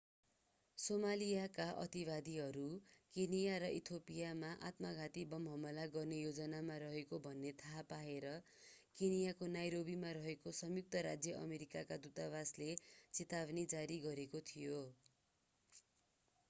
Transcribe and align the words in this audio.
सोमालियाका 0.77 1.65
अतिवादीहरू 1.81 2.61
केन्या 3.15 3.57
र 3.57 3.67
इथियोपियामा 3.73 4.47
आत्मघाती 4.69 5.25
बम 5.33 5.49
हमला 5.49 5.83
गर्ने 5.91 6.21
योजनामा 6.21 6.77
रहेको 6.83 7.19
भन्ने 7.25 7.51
थाहा 7.59 7.83
पाएर 7.91 8.27
केन्याको 8.97 9.49
नैरोबीमा 9.53 10.13
रहेको 10.19 10.53
संयुक्त 10.61 11.01
राज्य 11.09 11.35
अमेरिकाको 11.43 11.99
दूतावासले 12.07 12.71
चेतावनी 13.13 13.67
जारी 13.75 13.99
गरेको 14.07 14.43
थियो 14.47 14.81